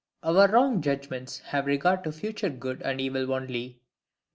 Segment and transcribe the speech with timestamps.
[0.23, 3.77] Our wrong judgments have regard to future good and evil only.